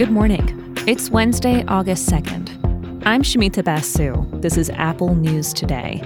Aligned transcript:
Good 0.00 0.12
morning. 0.12 0.74
It's 0.86 1.10
Wednesday, 1.10 1.62
August 1.68 2.08
2nd. 2.08 3.02
I'm 3.04 3.20
Shumita 3.20 3.62
Basu. 3.62 4.24
This 4.40 4.56
is 4.56 4.70
Apple 4.70 5.14
News 5.14 5.52
Today. 5.52 6.02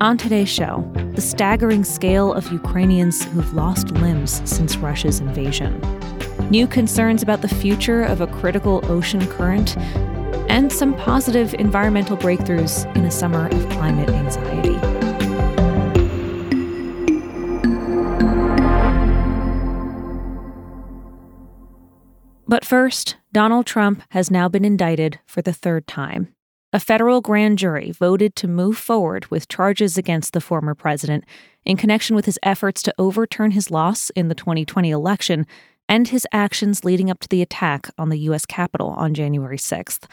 On 0.00 0.16
today's 0.16 0.48
show, 0.48 0.90
the 1.12 1.20
staggering 1.20 1.84
scale 1.84 2.32
of 2.32 2.50
Ukrainians 2.50 3.22
who've 3.22 3.52
lost 3.52 3.90
limbs 3.90 4.40
since 4.50 4.78
Russia's 4.78 5.20
invasion, 5.20 5.78
new 6.48 6.66
concerns 6.66 7.22
about 7.22 7.42
the 7.42 7.48
future 7.48 8.02
of 8.02 8.22
a 8.22 8.26
critical 8.26 8.80
ocean 8.90 9.26
current, 9.26 9.76
and 10.48 10.72
some 10.72 10.94
positive 10.94 11.52
environmental 11.52 12.16
breakthroughs 12.16 12.90
in 12.96 13.04
a 13.04 13.10
summer 13.10 13.48
of 13.48 13.68
climate 13.68 14.08
anxiety. 14.08 15.13
But 22.46 22.64
first, 22.64 23.16
Donald 23.32 23.66
Trump 23.66 24.02
has 24.10 24.30
now 24.30 24.48
been 24.48 24.64
indicted 24.64 25.18
for 25.26 25.42
the 25.42 25.52
third 25.52 25.86
time. 25.86 26.34
A 26.72 26.80
federal 26.80 27.20
grand 27.20 27.58
jury 27.58 27.92
voted 27.92 28.34
to 28.36 28.48
move 28.48 28.76
forward 28.76 29.26
with 29.26 29.48
charges 29.48 29.96
against 29.96 30.32
the 30.32 30.40
former 30.40 30.74
president 30.74 31.24
in 31.64 31.76
connection 31.76 32.16
with 32.16 32.26
his 32.26 32.38
efforts 32.42 32.82
to 32.82 32.94
overturn 32.98 33.52
his 33.52 33.70
loss 33.70 34.10
in 34.10 34.28
the 34.28 34.34
2020 34.34 34.90
election 34.90 35.46
and 35.88 36.08
his 36.08 36.26
actions 36.32 36.84
leading 36.84 37.10
up 37.10 37.20
to 37.20 37.28
the 37.28 37.42
attack 37.42 37.88
on 37.96 38.08
the 38.08 38.18
U.S. 38.20 38.44
Capitol 38.44 38.88
on 38.88 39.14
January 39.14 39.58
6th. 39.58 40.06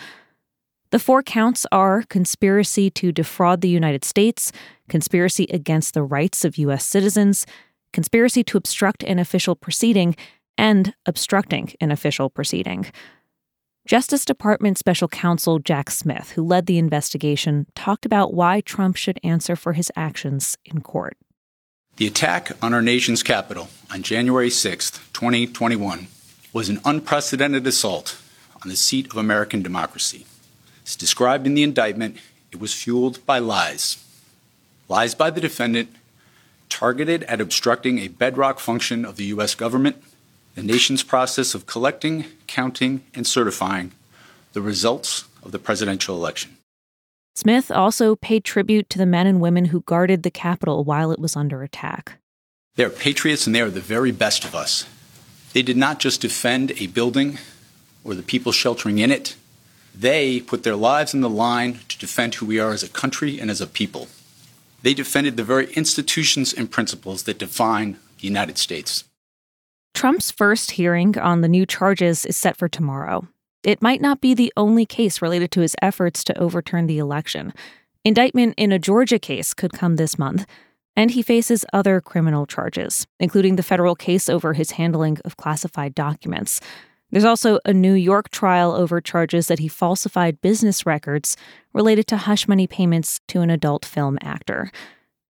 The 0.92 1.00
four 1.00 1.24
counts 1.24 1.66
are 1.72 2.04
conspiracy 2.04 2.90
to 2.92 3.12
defraud 3.12 3.62
the 3.62 3.70
United 3.70 4.04
States, 4.04 4.52
conspiracy 4.90 5.48
against 5.50 5.94
the 5.94 6.04
rights 6.04 6.46
of 6.46 6.58
U.S. 6.58 6.86
citizens, 6.86 7.46
conspiracy 7.94 8.44
to 8.44 8.58
obstruct 8.58 9.04
an 9.04 9.18
official 9.18 9.56
proceeding, 9.56 10.16
and 10.58 10.94
obstructing 11.06 11.74
an 11.80 11.92
official 11.92 12.30
proceeding. 12.30 12.86
Justice 13.86 14.26
Department 14.26 14.78
Special 14.78 15.08
Counsel 15.08 15.58
Jack 15.58 15.90
Smith, 15.90 16.32
who 16.32 16.46
led 16.46 16.68
the 16.68 16.78
investigation, 16.78 17.66
talked 17.76 18.06
about 18.06 18.34
why 18.34 18.62
Trump 18.62 18.96
should 18.96 19.20
answer 19.24 19.56
for 19.56 19.74
his 19.74 19.92
actions 19.96 20.58
in 20.66 20.82
court. 20.82 21.18
The 21.98 22.08
attack 22.08 22.52
on 22.62 22.74
our 22.74 22.82
nation's 22.82 23.24
Capitol 23.24 23.70
on 23.92 24.04
January 24.04 24.50
6, 24.50 24.92
2021, 25.14 26.08
was 26.54 26.70
an 26.70 26.80
unprecedented 26.86 27.66
assault 27.66 28.22
on 28.62 28.70
the 28.70 28.76
seat 28.76 29.08
of 29.12 29.18
American 29.18 29.62
democracy. 29.62 30.26
As 30.86 30.96
described 30.96 31.48
in 31.48 31.56
the 31.56 31.64
indictment, 31.64 32.18
it 32.52 32.60
was 32.60 32.74
fueled 32.74 33.26
by 33.26 33.40
lies. 33.40 34.04
Lies 34.90 35.16
by 35.16 35.30
the 35.32 35.42
defendant 35.42 35.96
targeted 36.70 37.24
at 37.24 37.42
obstructing 37.42 38.00
a 38.00 38.08
bedrock 38.08 38.60
function 38.60 39.06
of 39.06 39.16
the 39.16 39.26
U.S. 39.26 39.56
government 39.56 40.02
the 40.56 40.64
nation's 40.64 41.04
process 41.04 41.56
of 41.56 41.66
collecting, 41.66 42.26
counting, 42.48 43.04
and 43.14 43.26
certifying 43.26 43.92
the 44.54 44.62
results 44.62 45.26
of 45.44 45.52
the 45.52 45.60
presidential 45.60 46.16
election. 46.16 46.58
Smith 47.36 47.72
also 47.72 48.16
paid 48.16 48.44
tribute 48.44 48.90
to 48.90 48.98
the 48.98 49.06
men 49.06 49.26
and 49.26 49.40
women 49.40 49.66
who 49.66 49.82
guarded 49.82 50.24
the 50.24 50.32
Capitol 50.32 50.84
while 50.84 51.12
it 51.12 51.20
was 51.20 51.36
under 51.36 51.64
attack. 51.64 52.20
They 52.76 52.84
are 52.84 52.90
patriots 52.90 53.48
and 53.48 53.56
they 53.56 53.62
are 53.62 53.70
the 53.70 53.80
very 53.80 54.12
best 54.12 54.44
of 54.44 54.54
us. 54.54 54.86
They 55.54 55.62
did 55.62 55.78
not 55.78 56.00
just 56.00 56.22
defend 56.22 56.74
a 56.74 56.88
building 56.88 57.38
or 58.04 58.16
the 58.16 58.24
people 58.24 58.52
sheltering 58.52 58.98
in 58.98 59.12
it, 59.12 59.36
they 59.94 60.40
put 60.40 60.64
their 60.64 60.76
lives 60.76 61.14
in 61.14 61.22
the 61.22 61.30
line 61.30 61.80
to 61.90 61.98
defend 61.98 62.36
who 62.36 62.46
we 62.46 62.60
are 62.60 62.72
as 62.72 62.84
a 62.84 62.90
country 62.90 63.40
and 63.40 63.52
as 63.52 63.62
a 63.62 63.68
people. 63.68 64.08
They 64.82 64.94
defended 64.94 65.38
the 65.38 65.44
very 65.44 65.72
institutions 65.74 66.54
and 66.54 66.72
principles 66.72 67.24
that 67.24 67.38
define 67.38 68.00
the 68.20 68.28
United 68.28 68.58
States. 68.58 69.04
Trump's 69.94 70.32
first 70.32 70.72
hearing 70.72 71.18
on 71.18 71.42
the 71.42 71.48
new 71.48 71.66
charges 71.66 72.26
is 72.26 72.38
set 72.38 72.58
for 72.58 72.68
tomorrow. 72.68 73.28
It 73.64 73.82
might 73.82 74.02
not 74.02 74.22
be 74.22 74.34
the 74.34 74.52
only 74.58 74.86
case 74.86 75.22
related 75.22 75.52
to 75.52 75.62
his 75.62 75.76
efforts 75.82 76.24
to 76.24 76.38
overturn 76.38 76.88
the 76.88 76.98
election. 76.98 77.54
Indictment 78.04 78.56
in 78.58 78.72
a 78.72 78.80
Georgia 78.80 79.20
case 79.20 79.54
could 79.54 79.74
come 79.74 79.98
this 79.98 80.18
month, 80.18 80.48
and 80.96 81.12
he 81.12 81.22
faces 81.22 81.66
other 81.72 82.02
criminal 82.02 82.48
charges, 82.48 83.06
including 83.20 83.56
the 83.56 83.64
federal 83.64 83.96
case 83.96 84.28
over 84.28 84.54
his 84.54 84.72
handling 84.72 85.20
of 85.24 85.38
classified 85.38 85.94
documents. 85.94 86.60
There's 87.12 87.26
also 87.26 87.60
a 87.66 87.74
New 87.74 87.94
York 87.94 88.30
trial 88.30 88.72
over 88.72 89.02
charges 89.02 89.48
that 89.48 89.60
he 89.60 89.68
falsified 89.68 90.42
business 90.42 90.86
records 90.86 91.38
related 91.74 92.08
to 92.08 92.18
hush 92.18 92.48
money 92.48 92.68
payments 92.68 93.20
to 93.28 93.42
an 93.42 93.50
adult 93.50 93.86
film 93.86 94.18
actor. 94.22 94.72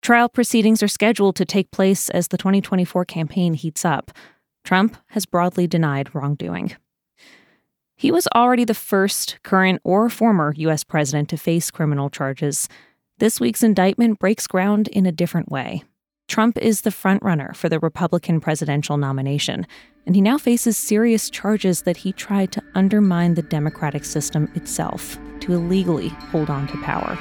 Trial 0.00 0.28
proceedings 0.28 0.82
are 0.82 0.88
scheduled 0.88 1.34
to 1.37 1.44
take 1.44 1.70
place 1.70 2.10
as 2.10 2.28
the 2.28 2.38
2024 2.38 3.04
campaign 3.04 3.54
heats 3.54 3.84
up. 3.84 4.12
Trump 4.64 4.97
has 5.08 5.26
broadly 5.26 5.66
denied 5.66 6.14
wrongdoing. 6.14 6.75
He 7.97 8.10
was 8.10 8.26
already 8.34 8.64
the 8.64 8.75
first 8.75 9.38
current 9.42 9.80
or 9.84 10.08
former 10.08 10.52
U.S. 10.56 10.82
president 10.82 11.28
to 11.28 11.36
face 11.36 11.70
criminal 11.70 12.10
charges. 12.10 12.69
This 13.19 13.38
week's 13.38 13.62
indictment 13.62 14.19
breaks 14.19 14.47
ground 14.47 14.88
in 14.88 15.06
a 15.06 15.12
different 15.12 15.50
way. 15.50 15.84
Trump 16.26 16.56
is 16.58 16.80
the 16.80 16.91
frontrunner 16.91 17.54
for 17.54 17.69
the 17.69 17.78
Republican 17.78 18.41
presidential 18.41 18.97
nomination, 18.97 19.66
and 20.06 20.14
he 20.14 20.22
now 20.22 20.38
faces 20.38 20.76
serious 20.76 21.28
charges 21.31 21.82
that 21.82 21.98
he 21.98 22.12
tried 22.12 22.50
to 22.52 22.62
undermine 22.75 23.34
the 23.34 23.42
democratic 23.42 24.04
system 24.04 24.50
itself 24.54 25.19
to 25.41 25.52
illegally 25.52 26.08
hold 26.08 26.48
on 26.50 26.66
to 26.69 26.76
power. 26.78 27.19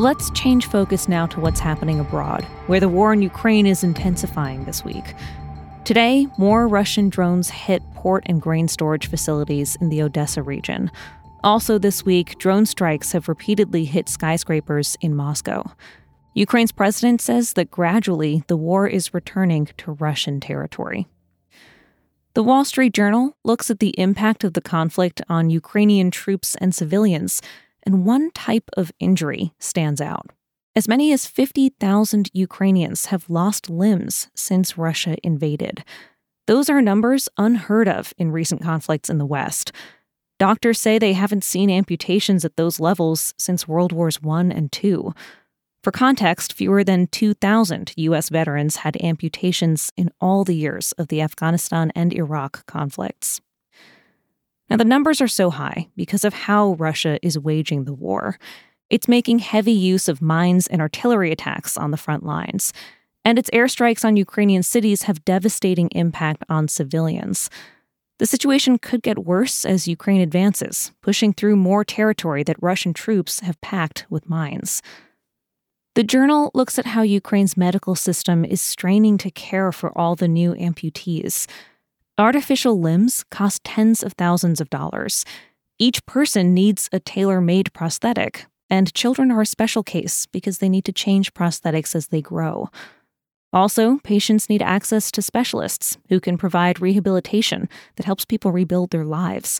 Let's 0.00 0.30
change 0.30 0.64
focus 0.64 1.10
now 1.10 1.26
to 1.26 1.40
what's 1.40 1.60
happening 1.60 2.00
abroad, 2.00 2.42
where 2.68 2.80
the 2.80 2.88
war 2.88 3.12
in 3.12 3.20
Ukraine 3.20 3.66
is 3.66 3.84
intensifying 3.84 4.64
this 4.64 4.82
week. 4.82 5.04
Today, 5.84 6.26
more 6.38 6.66
Russian 6.66 7.10
drones 7.10 7.50
hit 7.50 7.82
port 7.96 8.22
and 8.24 8.40
grain 8.40 8.66
storage 8.66 9.08
facilities 9.08 9.76
in 9.76 9.90
the 9.90 10.00
Odessa 10.00 10.42
region. 10.42 10.90
Also, 11.44 11.76
this 11.76 12.02
week, 12.02 12.38
drone 12.38 12.64
strikes 12.64 13.12
have 13.12 13.28
repeatedly 13.28 13.84
hit 13.84 14.08
skyscrapers 14.08 14.96
in 15.02 15.14
Moscow. 15.14 15.70
Ukraine's 16.32 16.72
president 16.72 17.20
says 17.20 17.52
that 17.52 17.70
gradually 17.70 18.42
the 18.46 18.56
war 18.56 18.86
is 18.86 19.12
returning 19.12 19.66
to 19.76 19.92
Russian 19.92 20.40
territory. 20.40 21.08
The 22.32 22.42
Wall 22.42 22.64
Street 22.64 22.94
Journal 22.94 23.36
looks 23.44 23.70
at 23.70 23.80
the 23.80 23.94
impact 23.98 24.44
of 24.44 24.54
the 24.54 24.62
conflict 24.62 25.20
on 25.28 25.50
Ukrainian 25.50 26.10
troops 26.10 26.54
and 26.54 26.74
civilians 26.74 27.42
and 27.84 28.04
one 28.04 28.30
type 28.32 28.70
of 28.76 28.92
injury 29.00 29.52
stands 29.58 30.00
out. 30.00 30.30
As 30.76 30.86
many 30.86 31.12
as 31.12 31.26
50,000 31.26 32.30
Ukrainians 32.32 33.06
have 33.06 33.28
lost 33.28 33.68
limbs 33.68 34.28
since 34.34 34.78
Russia 34.78 35.16
invaded. 35.24 35.84
Those 36.46 36.70
are 36.70 36.80
numbers 36.80 37.28
unheard 37.36 37.88
of 37.88 38.14
in 38.18 38.32
recent 38.32 38.62
conflicts 38.62 39.10
in 39.10 39.18
the 39.18 39.26
West. 39.26 39.72
Doctors 40.38 40.80
say 40.80 40.98
they 40.98 41.12
haven't 41.12 41.44
seen 41.44 41.70
amputations 41.70 42.44
at 42.44 42.56
those 42.56 42.80
levels 42.80 43.34
since 43.36 43.68
World 43.68 43.92
Wars 43.92 44.18
I 44.26 44.40
and 44.40 44.74
II. 44.82 45.12
For 45.82 45.90
context, 45.90 46.52
fewer 46.52 46.84
than 46.84 47.08
2,000 47.08 47.92
U.S. 47.96 48.28
veterans 48.28 48.76
had 48.76 49.02
amputations 49.02 49.90
in 49.96 50.10
all 50.20 50.44
the 50.44 50.54
years 50.54 50.92
of 50.92 51.08
the 51.08 51.20
Afghanistan 51.20 51.90
and 51.94 52.12
Iraq 52.12 52.66
conflicts. 52.66 53.40
Now, 54.70 54.76
the 54.76 54.84
numbers 54.84 55.20
are 55.20 55.28
so 55.28 55.50
high 55.50 55.88
because 55.96 56.24
of 56.24 56.32
how 56.32 56.74
Russia 56.74 57.18
is 57.22 57.38
waging 57.38 57.84
the 57.84 57.92
war. 57.92 58.38
It's 58.88 59.08
making 59.08 59.40
heavy 59.40 59.72
use 59.72 60.08
of 60.08 60.22
mines 60.22 60.68
and 60.68 60.80
artillery 60.80 61.32
attacks 61.32 61.76
on 61.76 61.90
the 61.90 61.96
front 61.96 62.24
lines. 62.24 62.72
And 63.24 63.38
its 63.38 63.50
airstrikes 63.50 64.04
on 64.04 64.16
Ukrainian 64.16 64.62
cities 64.62 65.02
have 65.02 65.24
devastating 65.24 65.88
impact 65.90 66.44
on 66.48 66.68
civilians. 66.68 67.50
The 68.18 68.26
situation 68.26 68.78
could 68.78 69.02
get 69.02 69.24
worse 69.24 69.64
as 69.64 69.88
Ukraine 69.88 70.20
advances, 70.20 70.92
pushing 71.02 71.32
through 71.32 71.56
more 71.56 71.84
territory 71.84 72.42
that 72.44 72.62
Russian 72.62 72.92
troops 72.92 73.40
have 73.40 73.60
packed 73.60 74.06
with 74.08 74.28
mines. 74.28 74.82
The 75.94 76.04
journal 76.04 76.50
looks 76.54 76.78
at 76.78 76.86
how 76.86 77.02
Ukraine's 77.02 77.56
medical 77.56 77.94
system 77.94 78.44
is 78.44 78.60
straining 78.60 79.18
to 79.18 79.30
care 79.30 79.72
for 79.72 79.96
all 79.98 80.14
the 80.16 80.28
new 80.28 80.54
amputees. 80.54 81.46
Artificial 82.20 82.78
limbs 82.78 83.24
cost 83.30 83.64
tens 83.64 84.02
of 84.02 84.12
thousands 84.12 84.60
of 84.60 84.68
dollars. 84.68 85.24
Each 85.78 86.04
person 86.04 86.52
needs 86.52 86.86
a 86.92 87.00
tailor 87.00 87.40
made 87.40 87.72
prosthetic, 87.72 88.44
and 88.68 88.92
children 88.92 89.30
are 89.30 89.40
a 89.40 89.46
special 89.46 89.82
case 89.82 90.26
because 90.26 90.58
they 90.58 90.68
need 90.68 90.84
to 90.84 90.92
change 90.92 91.32
prosthetics 91.32 91.94
as 91.94 92.08
they 92.08 92.20
grow. 92.20 92.68
Also, 93.54 94.00
patients 94.04 94.50
need 94.50 94.60
access 94.60 95.10
to 95.12 95.22
specialists 95.22 95.96
who 96.10 96.20
can 96.20 96.36
provide 96.36 96.78
rehabilitation 96.78 97.70
that 97.96 98.04
helps 98.04 98.26
people 98.26 98.52
rebuild 98.52 98.90
their 98.90 99.06
lives. 99.06 99.58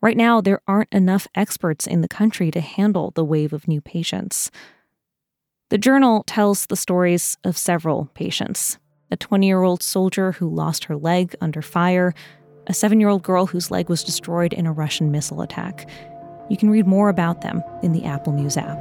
Right 0.00 0.16
now, 0.16 0.40
there 0.40 0.60
aren't 0.68 0.92
enough 0.92 1.26
experts 1.34 1.88
in 1.88 2.02
the 2.02 2.08
country 2.08 2.52
to 2.52 2.60
handle 2.60 3.10
the 3.10 3.24
wave 3.24 3.52
of 3.52 3.66
new 3.66 3.80
patients. 3.80 4.52
The 5.70 5.78
journal 5.78 6.22
tells 6.24 6.66
the 6.66 6.76
stories 6.76 7.36
of 7.42 7.58
several 7.58 8.10
patients 8.14 8.78
a 9.10 9.16
20 9.16 9.46
year 9.46 9.62
old 9.62 9.82
soldier 9.82 10.32
who 10.32 10.48
lost 10.48 10.84
her 10.84 10.96
leg 10.96 11.34
under 11.40 11.62
fire, 11.62 12.14
a 12.66 12.74
seven 12.74 13.00
year 13.00 13.08
old 13.08 13.22
girl 13.22 13.46
whose 13.46 13.70
leg 13.70 13.88
was 13.88 14.04
destroyed 14.04 14.52
in 14.52 14.66
a 14.66 14.72
Russian 14.72 15.10
missile 15.10 15.42
attack. 15.42 15.88
You 16.48 16.56
can 16.56 16.70
read 16.70 16.86
more 16.86 17.08
about 17.08 17.42
them 17.42 17.62
in 17.82 17.92
the 17.92 18.04
Apple 18.04 18.32
News 18.32 18.56
app. 18.56 18.78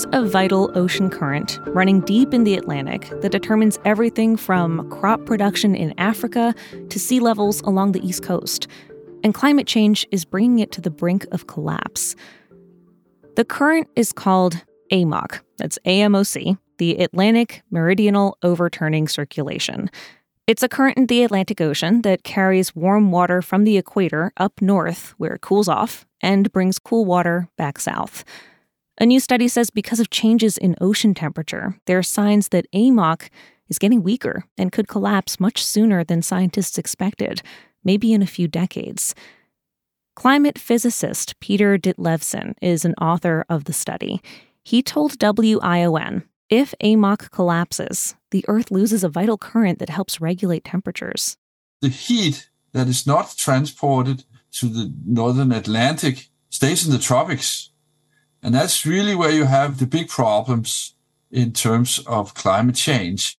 There's 0.00 0.14
a 0.14 0.26
vital 0.26 0.70
ocean 0.78 1.10
current 1.10 1.58
running 1.66 2.00
deep 2.00 2.32
in 2.32 2.44
the 2.44 2.54
Atlantic 2.54 3.10
that 3.20 3.32
determines 3.32 3.78
everything 3.84 4.34
from 4.34 4.88
crop 4.88 5.26
production 5.26 5.74
in 5.74 5.92
Africa 5.98 6.54
to 6.88 6.98
sea 6.98 7.20
levels 7.20 7.60
along 7.62 7.92
the 7.92 8.00
East 8.00 8.22
Coast. 8.22 8.66
And 9.22 9.34
climate 9.34 9.66
change 9.66 10.06
is 10.10 10.24
bringing 10.24 10.60
it 10.60 10.72
to 10.72 10.80
the 10.80 10.90
brink 10.90 11.26
of 11.32 11.48
collapse. 11.48 12.16
The 13.36 13.44
current 13.44 13.88
is 13.94 14.10
called 14.10 14.64
AMOC, 14.90 15.40
that's 15.58 15.78
AMOC, 15.84 16.56
the 16.78 16.96
Atlantic 16.96 17.62
Meridional 17.70 18.38
Overturning 18.42 19.06
Circulation. 19.06 19.90
It's 20.46 20.62
a 20.62 20.68
current 20.68 20.96
in 20.96 21.08
the 21.08 21.24
Atlantic 21.24 21.60
Ocean 21.60 22.00
that 22.02 22.24
carries 22.24 22.74
warm 22.74 23.10
water 23.10 23.42
from 23.42 23.64
the 23.64 23.76
equator 23.76 24.32
up 24.38 24.62
north, 24.62 25.12
where 25.18 25.34
it 25.34 25.42
cools 25.42 25.68
off, 25.68 26.06
and 26.22 26.50
brings 26.52 26.78
cool 26.78 27.04
water 27.04 27.50
back 27.58 27.78
south. 27.78 28.24
A 29.02 29.06
new 29.06 29.18
study 29.18 29.48
says 29.48 29.70
because 29.70 29.98
of 29.98 30.10
changes 30.10 30.58
in 30.58 30.76
ocean 30.78 31.14
temperature, 31.14 31.74
there 31.86 31.96
are 31.96 32.02
signs 32.02 32.48
that 32.48 32.70
AMOC 32.74 33.30
is 33.70 33.78
getting 33.78 34.02
weaker 34.02 34.44
and 34.58 34.70
could 34.70 34.88
collapse 34.88 35.40
much 35.40 35.64
sooner 35.64 36.04
than 36.04 36.20
scientists 36.20 36.76
expected, 36.76 37.40
maybe 37.82 38.12
in 38.12 38.20
a 38.20 38.26
few 38.26 38.46
decades. 38.46 39.14
Climate 40.14 40.58
physicist 40.58 41.40
Peter 41.40 41.78
Ditlevsen 41.78 42.52
is 42.60 42.84
an 42.84 42.92
author 43.00 43.46
of 43.48 43.64
the 43.64 43.72
study. 43.72 44.20
He 44.62 44.82
told 44.82 45.18
WION 45.18 46.24
if 46.50 46.74
AMOC 46.82 47.30
collapses, 47.30 48.16
the 48.32 48.44
Earth 48.48 48.70
loses 48.70 49.02
a 49.02 49.08
vital 49.08 49.38
current 49.38 49.78
that 49.78 49.88
helps 49.88 50.20
regulate 50.20 50.64
temperatures. 50.64 51.38
The 51.80 51.88
heat 51.88 52.50
that 52.72 52.86
is 52.86 53.06
not 53.06 53.34
transported 53.38 54.24
to 54.58 54.66
the 54.66 54.92
northern 55.06 55.52
Atlantic 55.52 56.28
stays 56.50 56.84
in 56.84 56.92
the 56.92 56.98
tropics 56.98 57.69
and 58.42 58.54
that's 58.54 58.86
really 58.86 59.14
where 59.14 59.30
you 59.30 59.44
have 59.44 59.78
the 59.78 59.86
big 59.86 60.08
problems 60.08 60.94
in 61.30 61.52
terms 61.52 62.00
of 62.06 62.34
climate 62.34 62.74
change. 62.74 63.36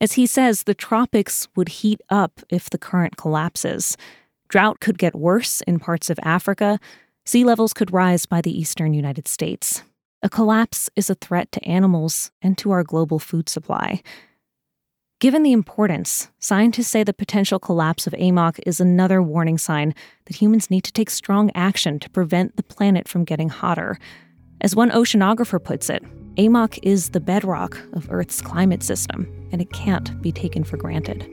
As 0.00 0.14
he 0.14 0.26
says, 0.26 0.64
the 0.64 0.74
tropics 0.74 1.48
would 1.56 1.68
heat 1.68 2.00
up 2.10 2.40
if 2.50 2.68
the 2.68 2.78
current 2.78 3.16
collapses. 3.16 3.96
Drought 4.48 4.80
could 4.80 4.98
get 4.98 5.14
worse 5.14 5.60
in 5.62 5.78
parts 5.78 6.10
of 6.10 6.18
Africa. 6.22 6.78
Sea 7.24 7.44
levels 7.44 7.72
could 7.72 7.92
rise 7.92 8.26
by 8.26 8.40
the 8.40 8.56
eastern 8.56 8.92
United 8.92 9.28
States. 9.28 9.82
A 10.22 10.28
collapse 10.28 10.90
is 10.96 11.08
a 11.08 11.14
threat 11.14 11.52
to 11.52 11.64
animals 11.64 12.32
and 12.42 12.56
to 12.58 12.70
our 12.70 12.82
global 12.82 13.18
food 13.18 13.48
supply. 13.48 14.02
Given 15.20 15.44
the 15.44 15.52
importance, 15.52 16.28
scientists 16.40 16.88
say 16.88 17.04
the 17.04 17.14
potential 17.14 17.58
collapse 17.58 18.06
of 18.06 18.12
AMOC 18.14 18.58
is 18.66 18.80
another 18.80 19.22
warning 19.22 19.58
sign 19.58 19.94
that 20.26 20.36
humans 20.36 20.70
need 20.70 20.82
to 20.84 20.92
take 20.92 21.08
strong 21.08 21.52
action 21.54 22.00
to 22.00 22.10
prevent 22.10 22.56
the 22.56 22.64
planet 22.64 23.06
from 23.08 23.24
getting 23.24 23.48
hotter. 23.48 23.98
As 24.60 24.74
one 24.74 24.90
oceanographer 24.90 25.62
puts 25.62 25.88
it, 25.88 26.02
AMOC 26.34 26.80
is 26.82 27.10
the 27.10 27.20
bedrock 27.20 27.78
of 27.92 28.10
Earth's 28.10 28.42
climate 28.42 28.82
system, 28.82 29.32
and 29.52 29.62
it 29.62 29.72
can't 29.72 30.20
be 30.20 30.32
taken 30.32 30.64
for 30.64 30.76
granted. 30.76 31.24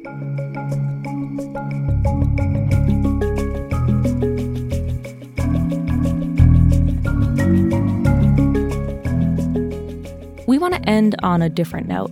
We 10.48 10.60
want 10.60 10.76
to 10.76 10.88
end 10.88 11.16
on 11.24 11.42
a 11.42 11.50
different 11.50 11.88
note. 11.88 12.12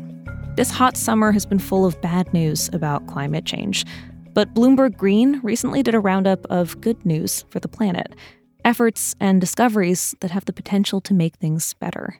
This 0.59 0.71
hot 0.71 0.97
summer 0.97 1.31
has 1.31 1.45
been 1.45 1.57
full 1.57 1.85
of 1.85 2.01
bad 2.01 2.33
news 2.33 2.69
about 2.73 3.07
climate 3.07 3.45
change. 3.45 3.85
But 4.33 4.53
Bloomberg 4.53 4.97
Green 4.97 5.39
recently 5.41 5.81
did 5.81 5.95
a 5.95 6.01
roundup 6.01 6.45
of 6.49 6.81
good 6.81 7.05
news 7.05 7.45
for 7.47 7.61
the 7.61 7.69
planet 7.69 8.13
efforts 8.65 9.15
and 9.21 9.39
discoveries 9.39 10.13
that 10.19 10.31
have 10.31 10.43
the 10.43 10.51
potential 10.51 10.99
to 10.99 11.13
make 11.13 11.37
things 11.37 11.73
better. 11.75 12.19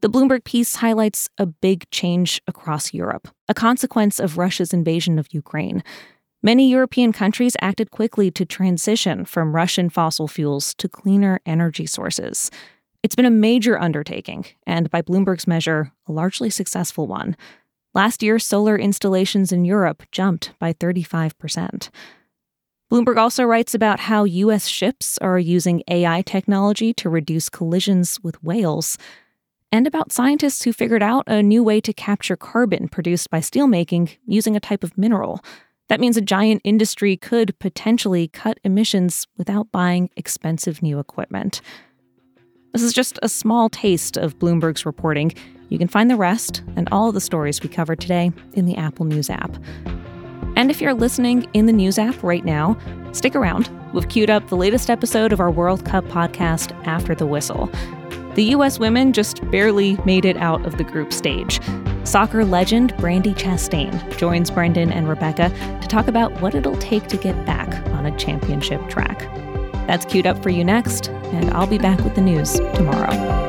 The 0.00 0.10
Bloomberg 0.10 0.42
piece 0.42 0.74
highlights 0.74 1.28
a 1.38 1.46
big 1.46 1.88
change 1.92 2.42
across 2.48 2.92
Europe, 2.92 3.28
a 3.48 3.54
consequence 3.54 4.18
of 4.18 4.38
Russia's 4.38 4.72
invasion 4.72 5.16
of 5.16 5.28
Ukraine. 5.30 5.84
Many 6.42 6.68
European 6.68 7.12
countries 7.12 7.56
acted 7.60 7.92
quickly 7.92 8.28
to 8.32 8.44
transition 8.44 9.24
from 9.24 9.54
Russian 9.54 9.88
fossil 9.88 10.26
fuels 10.26 10.74
to 10.78 10.88
cleaner 10.88 11.38
energy 11.46 11.86
sources. 11.86 12.50
It's 13.06 13.14
been 13.14 13.24
a 13.24 13.30
major 13.30 13.78
undertaking, 13.78 14.46
and 14.66 14.90
by 14.90 15.00
Bloomberg's 15.00 15.46
measure, 15.46 15.92
a 16.08 16.12
largely 16.12 16.50
successful 16.50 17.06
one. 17.06 17.36
Last 17.94 18.20
year, 18.20 18.40
solar 18.40 18.76
installations 18.76 19.52
in 19.52 19.64
Europe 19.64 20.02
jumped 20.10 20.50
by 20.58 20.72
35%. 20.72 21.88
Bloomberg 22.90 23.16
also 23.16 23.44
writes 23.44 23.76
about 23.76 24.00
how 24.00 24.24
U.S. 24.24 24.66
ships 24.66 25.18
are 25.18 25.38
using 25.38 25.84
AI 25.86 26.22
technology 26.22 26.92
to 26.94 27.08
reduce 27.08 27.48
collisions 27.48 28.18
with 28.24 28.42
whales, 28.42 28.98
and 29.70 29.86
about 29.86 30.10
scientists 30.10 30.64
who 30.64 30.72
figured 30.72 31.00
out 31.00 31.22
a 31.28 31.44
new 31.44 31.62
way 31.62 31.80
to 31.82 31.92
capture 31.92 32.36
carbon 32.36 32.88
produced 32.88 33.30
by 33.30 33.38
steelmaking 33.38 34.16
using 34.26 34.56
a 34.56 34.60
type 34.60 34.82
of 34.82 34.98
mineral. 34.98 35.44
That 35.88 36.00
means 36.00 36.16
a 36.16 36.20
giant 36.20 36.60
industry 36.64 37.16
could 37.16 37.56
potentially 37.60 38.26
cut 38.26 38.58
emissions 38.64 39.28
without 39.36 39.70
buying 39.70 40.10
expensive 40.16 40.82
new 40.82 40.98
equipment. 40.98 41.60
This 42.76 42.82
is 42.82 42.92
just 42.92 43.18
a 43.22 43.28
small 43.30 43.70
taste 43.70 44.18
of 44.18 44.38
Bloomberg's 44.38 44.84
reporting. 44.84 45.32
You 45.70 45.78
can 45.78 45.88
find 45.88 46.10
the 46.10 46.16
rest 46.16 46.62
and 46.76 46.86
all 46.92 47.08
of 47.08 47.14
the 47.14 47.22
stories 47.22 47.62
we 47.62 47.70
covered 47.70 48.00
today 48.00 48.32
in 48.52 48.66
the 48.66 48.76
Apple 48.76 49.06
News 49.06 49.30
app. 49.30 49.56
And 50.56 50.70
if 50.70 50.82
you're 50.82 50.92
listening 50.92 51.48
in 51.54 51.64
the 51.64 51.72
News 51.72 51.98
app 51.98 52.22
right 52.22 52.44
now, 52.44 52.76
stick 53.12 53.34
around. 53.34 53.70
We've 53.94 54.06
queued 54.06 54.28
up 54.28 54.48
the 54.48 54.58
latest 54.58 54.90
episode 54.90 55.32
of 55.32 55.40
our 55.40 55.50
World 55.50 55.86
Cup 55.86 56.04
podcast, 56.08 56.72
After 56.86 57.14
the 57.14 57.24
Whistle. 57.24 57.70
The 58.34 58.44
U.S. 58.44 58.78
women 58.78 59.14
just 59.14 59.40
barely 59.50 59.96
made 60.04 60.26
it 60.26 60.36
out 60.36 60.66
of 60.66 60.76
the 60.76 60.84
group 60.84 61.14
stage. 61.14 61.62
Soccer 62.04 62.44
legend 62.44 62.92
Brandi 62.96 63.34
Chastain 63.34 64.18
joins 64.18 64.50
Brendan 64.50 64.92
and 64.92 65.08
Rebecca 65.08 65.48
to 65.80 65.88
talk 65.88 66.08
about 66.08 66.42
what 66.42 66.54
it'll 66.54 66.76
take 66.76 67.06
to 67.06 67.16
get 67.16 67.46
back 67.46 67.68
on 67.92 68.04
a 68.04 68.14
championship 68.18 68.86
track. 68.90 69.26
That's 69.86 70.04
queued 70.04 70.26
up 70.26 70.42
for 70.42 70.50
you 70.50 70.64
next, 70.64 71.08
and 71.08 71.50
I'll 71.50 71.66
be 71.66 71.78
back 71.78 72.00
with 72.00 72.14
the 72.14 72.20
news 72.20 72.54
tomorrow. 72.74 73.45